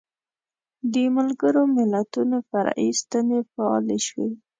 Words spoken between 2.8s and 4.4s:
ستنې فعالې شوې.